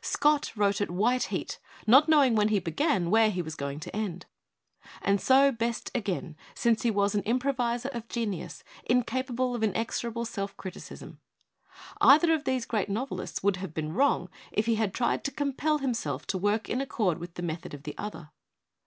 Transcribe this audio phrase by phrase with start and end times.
[0.00, 3.94] Scott wrote at white heat, not knowing when he began where he was going to
[3.94, 4.24] end;
[5.02, 10.24] and so best again, since he was an im proviser of genius, incapable of inexorable
[10.24, 11.20] self criticism.
[12.00, 15.76] Either of these great novelists would have been wrong if he had tried to compel
[15.76, 18.30] him self to work in accord with the method of the other.